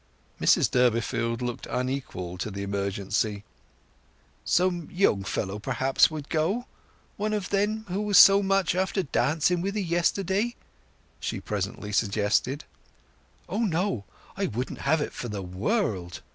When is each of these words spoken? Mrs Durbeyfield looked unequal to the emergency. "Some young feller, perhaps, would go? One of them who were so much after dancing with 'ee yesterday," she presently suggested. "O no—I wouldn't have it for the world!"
Mrs 0.39 0.71
Durbeyfield 0.71 1.43
looked 1.43 1.67
unequal 1.69 2.39
to 2.39 2.49
the 2.49 2.63
emergency. 2.63 3.43
"Some 4.43 4.89
young 4.89 5.23
feller, 5.23 5.59
perhaps, 5.59 6.09
would 6.09 6.27
go? 6.27 6.65
One 7.17 7.33
of 7.33 7.51
them 7.51 7.85
who 7.87 8.01
were 8.01 8.15
so 8.15 8.41
much 8.41 8.73
after 8.73 9.03
dancing 9.03 9.61
with 9.61 9.77
'ee 9.77 9.81
yesterday," 9.81 10.55
she 11.19 11.39
presently 11.39 11.91
suggested. 11.91 12.63
"O 13.47 13.59
no—I 13.59 14.47
wouldn't 14.47 14.79
have 14.89 15.01
it 15.01 15.13
for 15.13 15.27
the 15.29 15.43
world!" 15.43 16.23